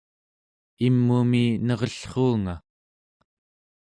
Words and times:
im'umi 0.87 1.45
nerellruunga 1.65 2.55